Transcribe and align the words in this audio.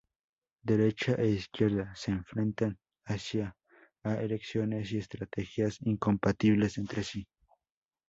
Derecha 0.69 1.11
e 1.13 1.27
izquierda 1.27 1.93
se 1.95 2.09
enfrentan 2.09 2.79
así 3.05 3.39
a 3.41 3.55
elecciones 4.15 4.91
y 4.91 4.97
estrategias 4.97 5.77
incompatibles 5.81 6.79
entre 6.79 7.03
sí. 7.03 7.27